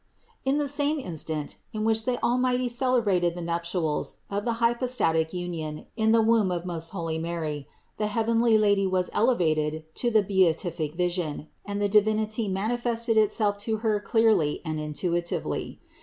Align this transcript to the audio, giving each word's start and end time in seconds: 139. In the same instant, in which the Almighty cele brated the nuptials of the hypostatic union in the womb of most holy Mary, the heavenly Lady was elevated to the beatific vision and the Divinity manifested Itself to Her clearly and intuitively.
139. 0.45 0.51
In 0.51 0.57
the 0.57 0.67
same 0.67 0.99
instant, 1.11 1.57
in 1.73 1.83
which 1.83 2.05
the 2.05 2.17
Almighty 2.23 2.67
cele 2.67 3.03
brated 3.03 3.35
the 3.35 3.41
nuptials 3.43 4.15
of 4.31 4.45
the 4.45 4.53
hypostatic 4.53 5.31
union 5.31 5.85
in 5.95 6.11
the 6.11 6.23
womb 6.23 6.49
of 6.49 6.65
most 6.65 6.89
holy 6.89 7.19
Mary, 7.19 7.67
the 7.97 8.07
heavenly 8.07 8.57
Lady 8.57 8.87
was 8.87 9.11
elevated 9.13 9.83
to 9.93 10.09
the 10.09 10.23
beatific 10.23 10.95
vision 10.95 11.49
and 11.67 11.79
the 11.79 11.87
Divinity 11.87 12.47
manifested 12.47 13.15
Itself 13.15 13.59
to 13.59 13.77
Her 13.85 13.99
clearly 13.99 14.59
and 14.65 14.79
intuitively. 14.79 15.79